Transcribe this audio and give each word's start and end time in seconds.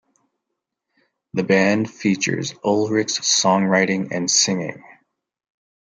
The 1.35 1.43
band 1.43 1.87
features 1.87 2.53
Ullrich's 2.63 3.19
songwriting 3.19 4.07
and 4.09 4.31
singing. 4.31 4.83